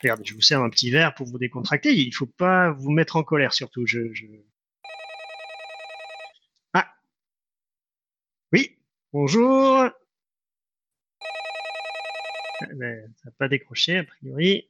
Regardez, 0.02 0.24
je 0.24 0.34
vous 0.34 0.40
sers 0.40 0.60
un 0.60 0.70
petit 0.70 0.90
verre 0.90 1.14
pour 1.14 1.26
vous 1.26 1.38
décontracter. 1.38 1.94
Il 1.94 2.12
faut 2.12 2.26
pas 2.26 2.70
vous 2.72 2.90
mettre 2.90 3.16
en 3.16 3.22
colère, 3.22 3.52
surtout. 3.52 3.86
Je, 3.86 4.00
Ah 6.72 6.94
Oui, 8.52 8.76
bonjour. 9.12 9.88
Ça 12.60 12.66
n'a 12.74 13.30
pas 13.38 13.48
décroché, 13.48 13.98
a 13.98 14.04
priori. 14.04 14.68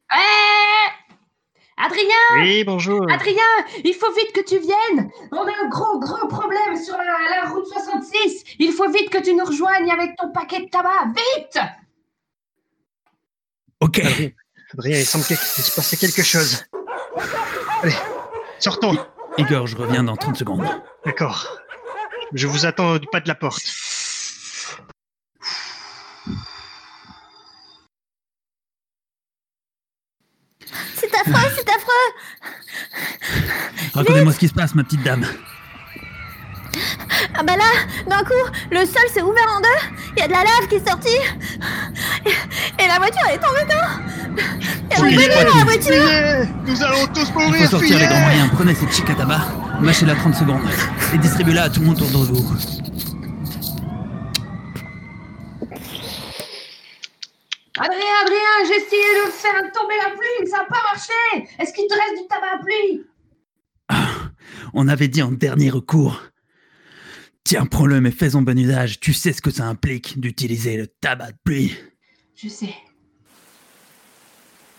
Adrien 1.85 2.41
Oui, 2.41 2.65
bonjour. 2.65 3.05
Adrien, 3.11 3.43
il 3.85 3.93
faut 3.93 4.11
vite 4.13 4.33
que 4.33 4.41
tu 4.41 4.59
viennes. 4.59 5.11
On 5.33 5.47
a 5.47 5.53
un 5.65 5.69
gros, 5.69 5.99
gros 5.99 6.27
problème 6.29 6.77
sur 6.83 6.97
la, 6.97 7.51
route 7.51 7.67
66. 7.67 8.45
Il 8.59 8.73
faut 8.73 8.91
vite 8.91 9.11
que 9.11 9.19
tu 9.19 9.35
nous 9.35 9.45
rejoignes 9.45 9.91
avec 9.91 10.17
ton 10.17 10.31
paquet 10.31 10.61
de 10.61 10.71
tabac. 10.71 11.13
Vite 11.15 11.59
Ok. 13.81 14.01
Adrien, 14.73 14.99
il 14.99 15.05
semble 15.05 15.25
qu'il 15.25 15.37
se 15.37 15.75
passait 15.75 15.99
quelque 15.99 16.23
chose. 16.23 16.65
Allez, 17.83 17.95
sortons. 18.59 18.97
Igor, 19.37 19.67
je 19.67 19.77
reviens 19.77 20.05
dans 20.05 20.17
30 20.17 20.37
secondes. 20.37 20.67
D'accord. 21.05 21.47
Je 22.33 22.47
vous 22.47 22.65
attends 22.65 22.97
du 22.97 23.07
pas 23.09 23.21
de 23.21 23.29
la 23.29 23.35
porte. 23.35 23.63
C'est 30.95 31.15
affreux, 31.15 31.51
c'est 31.57 31.69
affreux 31.69 31.74
Racontez-moi 33.95 34.33
ce 34.33 34.39
qui 34.39 34.49
se 34.49 34.55
passe, 34.55 34.75
ma 34.75 34.83
petite 34.85 35.03
dame. 35.03 35.27
Ah 37.35 37.43
bah 37.43 37.57
là, 37.57 37.65
d'un 38.09 38.25
coup, 38.25 38.33
le 38.71 38.81
sol 38.81 39.03
s'est 39.13 39.23
ouvert 39.23 39.47
en 39.57 39.61
deux, 39.61 39.69
il 40.17 40.21
y 40.21 40.23
a 40.23 40.27
de 40.27 40.33
la 40.33 40.39
lave 40.39 40.67
qui 40.69 40.77
est 40.77 40.89
sortie, 40.89 41.19
et, 42.79 42.87
la 42.87 42.99
voiture 42.99 43.27
est 43.33 43.39
tombée 43.39 43.65
dedans. 43.65 43.89
Il 45.09 45.21
y 45.21 45.25
a 45.25 45.45
dans 45.45 45.57
la 45.57 45.65
voiture. 45.65 46.05
Nous 46.67 46.83
allons 46.83 47.07
tous 47.13 47.31
mourir 47.33 47.55
Il 47.55 47.65
faut 47.65 47.71
sortir 47.71 47.99
les 47.99 48.07
grands 48.07 48.21
moyens, 48.21 48.51
prenez 48.55 48.75
cette 48.75 48.93
chic 48.93 49.09
à 49.11 49.15
tabac, 49.15 49.47
mâchez-la 49.81 50.15
30 50.15 50.35
secondes, 50.35 50.63
et 51.13 51.19
distribuez-la 51.19 51.65
à 51.65 51.71
tout 51.71 51.81
le 51.81 51.87
monde 51.87 52.01
autour 52.03 52.27
de 52.27 52.33
vous. 52.33 52.57
Adrien, 57.77 58.15
Adrien, 58.23 58.69
j'ai 58.69 58.77
essayé 58.77 59.03
de 59.27 59.31
faire 59.33 59.73
tomber 59.73 59.95
la 59.97 60.11
pluie, 60.11 60.49
ça 60.49 60.59
n'a 60.59 60.65
pas 60.65 60.81
marché. 60.85 61.49
Est-ce 61.59 61.73
qu'il 61.73 61.89
te 61.89 61.95
reste 61.95 62.23
du 62.23 62.29
tabac 62.29 62.53
à 62.55 62.59
pluie? 62.59 63.05
Ah, 63.89 64.31
On 64.75 64.87
avait 64.87 65.09
dit 65.09 65.23
en 65.23 65.33
dernier 65.33 65.71
recours. 65.71 66.23
Tiens, 67.43 67.67
prends-le, 67.67 68.01
mais 68.01 68.13
fais-en 68.13 68.43
bon 68.43 68.57
usage. 68.57 69.01
Tu 69.01 69.13
sais 69.13 69.33
ce 69.33 69.43
que 69.43 69.51
ça 69.51 69.65
implique 69.65 70.21
d'utiliser 70.21 70.77
le 70.77 70.87
tabac 70.87 71.33
de 71.33 71.39
pluie. 71.45 71.77
Je 72.37 72.49
sais. 72.49 72.75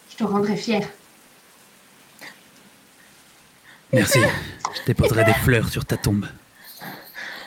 Je 0.09 0.15
te 0.15 0.23
rendrai 0.23 0.55
fier. 0.55 0.81
Merci. 3.91 4.19
Je 4.73 4.85
déposerai 4.85 5.25
des 5.25 5.33
fleurs 5.33 5.67
sur 5.67 5.85
ta 5.85 5.97
tombe. 5.97 6.27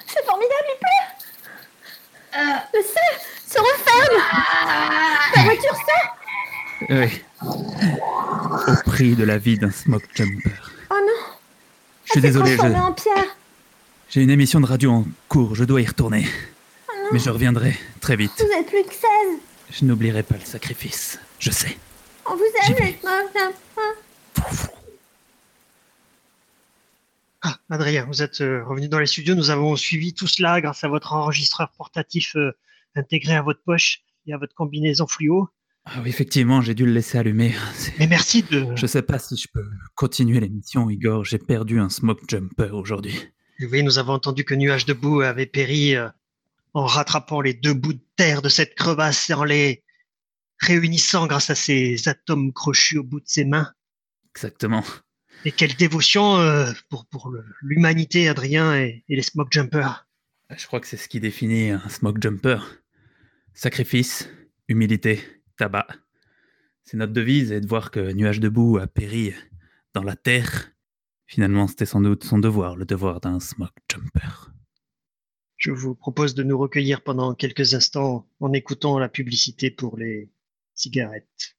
C'est 0.07 0.25
formidable, 0.25 0.67
il 0.69 0.78
pleut. 0.78 2.38
Euh... 2.38 2.59
Le 2.75 2.83
ciel 2.83 3.38
se 3.49 3.59
referme. 3.59 4.23
La 5.37 5.43
voiture 5.43 5.75
sort 5.75 6.17
Oui. 6.90 7.23
Au 8.67 8.90
prix 8.90 9.14
de 9.14 9.25
la 9.25 9.38
vie 9.38 9.59
d'un 9.59 9.71
smoke 9.71 10.07
jumper. 10.14 10.50
Oh 10.90 10.95
non 10.95 11.37
Je 12.05 12.12
suis 12.12 12.21
désolé, 12.21 12.57
je... 12.57 12.61
en 12.62 12.93
pierre. 12.93 13.37
J'ai 14.11 14.23
une 14.23 14.31
émission 14.31 14.61
de 14.61 14.67
radio 14.67 14.90
en 14.93 15.05
cours, 15.28 15.55
je 15.55 15.64
dois 15.64 15.81
y 15.81 15.87
retourner. 15.87 16.26
Oh 16.88 16.93
non. 16.97 17.09
Mais 17.12 17.19
je 17.19 17.31
reviendrai 17.31 17.78
très 18.00 18.17
vite. 18.17 18.33
Vous 18.38 18.59
êtes 18.59 18.67
plus 18.67 18.85
que 18.85 18.95
16. 18.95 19.02
Je 19.71 19.85
n'oublierai 19.85 20.23
pas 20.23 20.37
le 20.37 20.45
sacrifice, 20.45 21.19
je 21.38 21.50
sais. 21.50 21.76
On 22.26 22.37
vous 22.37 22.45
aime, 22.67 22.76
les 22.81 22.99
Ah, 27.40 27.57
Adrien, 27.71 28.05
vous 28.07 28.23
êtes 28.23 28.40
euh, 28.40 28.64
revenu 28.64 28.88
dans 28.88 28.99
les 28.99 29.07
studios. 29.07 29.35
Nous 29.35 29.50
avons 29.50 29.76
suivi 29.76 30.12
tout 30.12 30.26
cela 30.26 30.61
grâce 30.61 30.83
à 30.83 30.88
votre 30.88 31.12
enregistreur 31.12 31.71
portatif 31.76 32.35
euh, 32.37 32.52
intégré 32.99 33.35
à 33.35 33.43
votre 33.43 33.62
poche 33.62 34.00
et 34.26 34.33
à 34.33 34.38
votre 34.38 34.55
combinaison 34.55 35.07
fluo. 35.07 35.49
Ah 35.85 36.00
oui, 36.02 36.11
effectivement, 36.11 36.61
j'ai 36.61 36.75
dû 36.75 36.85
le 36.85 36.93
laisser 36.93 37.17
allumer. 37.17 37.55
Mais 37.99 38.07
merci 38.07 38.43
de. 38.43 38.67
Je 38.76 38.87
sais 38.87 39.00
pas 39.00 39.19
si 39.19 39.37
je 39.37 39.49
peux 39.52 39.64
continuer 39.95 40.38
l'émission, 40.38 40.90
Igor. 40.90 41.25
J'ai 41.25 41.38
perdu 41.38 41.81
un 41.81 41.88
smoke 41.88 42.23
jumper 42.28 42.75
aujourd'hui. 42.75 43.14
Oui, 43.61 43.83
nous 43.83 43.99
avons 43.99 44.12
entendu 44.12 44.45
que 44.45 44.55
Nuage 44.55 44.85
de 44.85 44.93
Boue 44.93 45.23
avait 45.23 45.47
péri 45.47 45.97
euh, 45.97 46.09
en 46.75 46.85
rattrapant 46.85 47.40
les 47.40 47.55
deux 47.55 47.73
bouts 47.73 47.95
de 47.95 48.05
terre 48.17 48.43
de 48.43 48.50
cette 48.50 48.75
crevasse 48.75 49.31
et 49.31 49.35
en 49.35 49.45
les 49.45 49.83
réunissant 50.61 51.26
grâce 51.26 51.50
à 51.50 51.55
ses 51.55 52.07
atomes 52.07 52.52
crochus 52.52 52.99
au 52.99 53.05
bout 53.05 53.21
de 53.21 53.28
ses 53.28 53.45
mains. 53.45 53.73
Exactement. 54.35 54.85
Et 55.45 55.52
quelle 55.52 55.75
dévotion 55.75 56.38
euh, 56.38 56.71
pour, 56.90 57.07
pour 57.07 57.33
l'humanité, 57.62 58.28
Adrien, 58.28 58.76
et, 58.76 59.05
et 59.09 59.17
les 59.17 59.23
smoke 59.23 59.50
jumpers. 59.50 60.07
Je 60.55 60.67
crois 60.67 60.81
que 60.81 60.87
c'est 60.87 60.97
ce 60.97 61.09
qui 61.09 61.21
définit 61.21 61.71
un 61.71 61.88
smoke 61.88 62.21
jumper. 62.21 62.77
Sacrifice, 63.60 64.28
humilité, 64.68 65.20
tabac. 65.56 65.88
C'est 66.84 66.96
notre 66.96 67.12
devise 67.12 67.50
et 67.50 67.60
de 67.60 67.66
voir 67.66 67.90
que 67.90 68.12
Nuage 68.12 68.38
debout 68.38 68.78
a 68.78 68.86
péri 68.86 69.34
dans 69.94 70.04
la 70.04 70.14
terre. 70.14 70.70
Finalement, 71.26 71.66
c'était 71.66 71.84
sans 71.84 72.00
doute 72.00 72.22
son 72.22 72.38
devoir, 72.38 72.76
le 72.76 72.84
devoir 72.84 73.20
d'un 73.20 73.40
smoke 73.40 73.72
jumper. 73.90 74.52
Je 75.56 75.72
vous 75.72 75.96
propose 75.96 76.36
de 76.36 76.44
nous 76.44 76.56
recueillir 76.56 77.02
pendant 77.02 77.34
quelques 77.34 77.74
instants 77.74 78.28
en 78.38 78.52
écoutant 78.52 78.96
la 79.00 79.08
publicité 79.08 79.72
pour 79.72 79.96
les 79.96 80.30
cigarettes. 80.74 81.56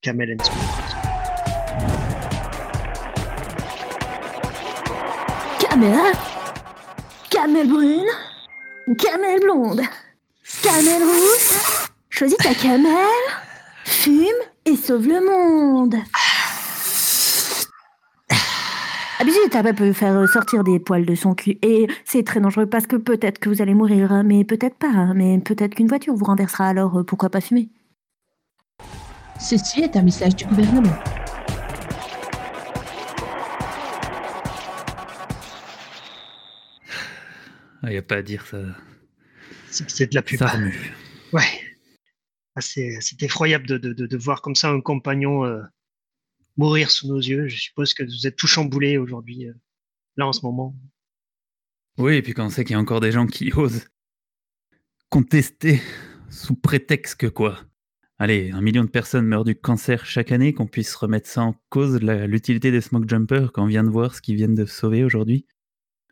Camel 0.00 0.36
and 0.36 0.42
Smooth. 0.42 0.88
Camel 5.60 6.14
Camel 7.30 7.68
brune 7.68 8.96
Camel 8.98 9.40
blonde 9.40 9.82
Camel 10.62 11.02
rousse 11.02 11.88
Choisis 12.10 12.36
ta 12.38 12.54
camel, 12.54 12.92
fume 13.84 14.24
et 14.64 14.76
sauve 14.76 15.06
le 15.06 15.20
monde 15.24 15.94
Abusé, 19.20 19.38
t'as 19.50 19.72
peut 19.72 19.92
faire 19.92 20.28
sortir 20.28 20.64
des 20.64 20.78
poils 20.78 21.04
de 21.04 21.14
son 21.14 21.34
cul. 21.34 21.58
Et 21.62 21.86
c'est 22.04 22.24
très 22.24 22.40
dangereux 22.40 22.66
parce 22.66 22.86
que 22.86 22.96
peut-être 22.96 23.38
que 23.38 23.48
vous 23.48 23.62
allez 23.62 23.74
mourir, 23.74 24.22
mais 24.24 24.44
peut-être 24.44 24.76
pas. 24.76 25.12
Mais 25.14 25.38
peut-être 25.38 25.74
qu'une 25.74 25.88
voiture 25.88 26.14
vous 26.14 26.24
renversera, 26.24 26.68
alors 26.68 26.98
euh, 26.98 27.04
pourquoi 27.04 27.28
pas 27.28 27.40
fumer? 27.40 27.68
Ceci 29.40 29.82
est 29.82 29.96
un 29.96 30.02
message 30.02 30.36
du 30.36 30.44
gouvernement. 30.44 30.96
Il 37.84 37.90
n'y 37.90 37.96
a 37.96 38.02
pas 38.02 38.16
à 38.16 38.22
dire 38.22 38.44
ça. 38.46 38.58
C'est 39.86 40.10
de 40.10 40.14
la 40.14 40.22
pub. 40.22 40.38
Ça. 40.38 40.52
Ouais. 41.32 41.60
Ah, 42.54 42.60
c'est 42.60 43.22
effroyable 43.22 43.66
de, 43.66 43.78
de, 43.78 43.92
de, 43.92 44.16
voir 44.16 44.42
comme 44.42 44.56
ça 44.56 44.68
un 44.70 44.80
compagnon 44.80 45.44
euh, 45.44 45.62
mourir 46.56 46.90
sous 46.90 47.06
nos 47.06 47.18
yeux. 47.18 47.46
Je 47.46 47.56
suppose 47.56 47.94
que 47.94 48.02
vous 48.02 48.26
êtes 48.26 48.36
tout 48.36 48.48
chamboulé 48.48 48.98
aujourd'hui, 48.98 49.46
euh, 49.46 49.52
là 50.16 50.26
en 50.26 50.32
ce 50.32 50.44
moment. 50.44 50.74
Oui, 51.98 52.16
et 52.16 52.22
puis 52.22 52.34
quand 52.34 52.46
on 52.46 52.50
sait 52.50 52.64
qu'il 52.64 52.74
y 52.74 52.76
a 52.76 52.80
encore 52.80 53.00
des 53.00 53.12
gens 53.12 53.26
qui 53.26 53.52
osent 53.52 53.88
contester 55.08 55.80
sous 56.30 56.54
prétexte 56.54 57.14
que 57.16 57.26
quoi? 57.26 57.60
Allez, 58.18 58.50
un 58.50 58.60
million 58.60 58.82
de 58.82 58.90
personnes 58.90 59.26
meurent 59.26 59.44
du 59.44 59.54
cancer 59.54 60.04
chaque 60.04 60.32
année, 60.32 60.52
qu'on 60.52 60.66
puisse 60.66 60.94
remettre 60.96 61.28
ça 61.28 61.42
en 61.42 61.54
cause, 61.68 62.00
l'utilité 62.00 62.72
des 62.72 62.80
smoke 62.80 63.08
jumpers, 63.08 63.52
quand 63.52 63.62
on 63.62 63.68
vient 63.68 63.84
de 63.84 63.90
voir 63.90 64.14
ce 64.14 64.20
qu'ils 64.20 64.34
viennent 64.34 64.56
de 64.56 64.66
sauver 64.66 65.04
aujourd'hui, 65.04 65.46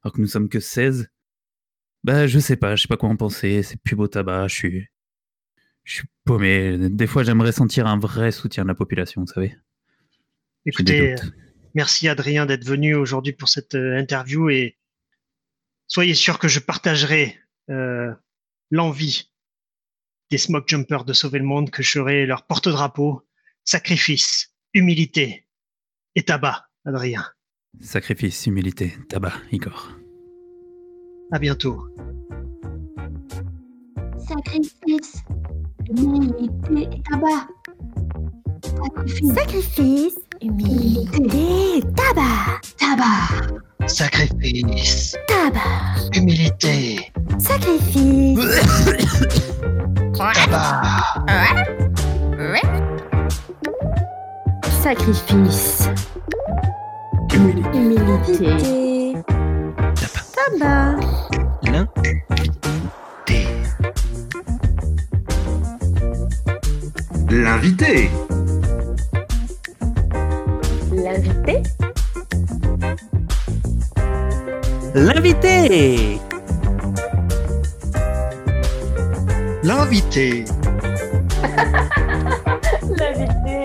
alors 0.02 0.12
que 0.12 0.20
nous 0.20 0.28
sommes 0.28 0.48
que 0.48 0.60
16. 0.60 1.08
Bah, 2.06 2.28
je 2.28 2.38
sais 2.38 2.54
pas, 2.54 2.76
je 2.76 2.82
sais 2.82 2.88
pas 2.88 2.96
quoi 2.96 3.08
en 3.08 3.16
penser, 3.16 3.64
c'est 3.64 3.82
plus 3.82 3.96
beau 3.96 4.06
tabac, 4.06 4.46
je 4.46 4.54
suis. 4.54 4.86
Je 5.82 5.94
suis 5.94 6.08
paumé. 6.24 6.88
Des 6.88 7.08
fois, 7.08 7.24
j'aimerais 7.24 7.50
sentir 7.50 7.88
un 7.88 7.98
vrai 7.98 8.30
soutien 8.30 8.62
de 8.62 8.68
la 8.68 8.76
population, 8.76 9.22
vous 9.22 9.26
savez. 9.26 9.56
Écoutez, 10.66 11.16
merci 11.74 12.06
Adrien 12.06 12.46
d'être 12.46 12.64
venu 12.64 12.94
aujourd'hui 12.94 13.32
pour 13.32 13.48
cette 13.48 13.74
euh, 13.74 13.98
interview 13.98 14.48
et 14.50 14.78
soyez 15.88 16.14
sûr 16.14 16.38
que 16.38 16.46
je 16.46 16.60
partagerai 16.60 17.40
euh, 17.70 18.14
l'envie 18.70 19.32
des 20.30 20.38
smoke 20.38 20.68
jumpers 20.68 21.04
de 21.04 21.12
sauver 21.12 21.40
le 21.40 21.44
monde, 21.44 21.70
que 21.70 21.82
je 21.82 21.90
serai 21.90 22.24
leur 22.24 22.46
porte-drapeau, 22.46 23.26
sacrifice, 23.64 24.54
humilité 24.74 25.48
et 26.14 26.22
tabac, 26.22 26.68
Adrien. 26.84 27.26
Sacrifice, 27.80 28.46
humilité, 28.46 28.96
tabac, 29.08 29.34
Igor. 29.50 29.96
À 31.32 31.38
bientôt. 31.40 31.84
Sacrifice, 34.16 35.24
humilité 35.90 36.88
et 36.92 37.02
tabac. 37.10 37.48
Sacrifice. 38.62 39.34
Sacrifice, 39.34 40.18
humilité, 40.40 41.82
tabac. 41.96 42.60
Tabac. 42.78 43.88
Sacrifice. 43.88 45.16
Tabac. 45.26 46.14
Humilité. 46.14 47.12
Sacrifice. 47.38 48.38
tabac. 50.16 51.12
Sacrifice. 54.80 55.88
Humilité. 57.32 57.78
Humilité. 57.78 58.95
Tabac. 60.46 60.96
L'un. 61.62 61.86
L'invité. 67.30 68.10
L'invité 70.92 71.62
L'invité 74.94 76.18
L'invité. 79.64 80.44
L'invité 82.98 83.64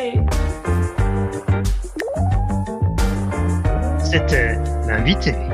C'était 4.04 4.58
l'invité. 4.88 5.51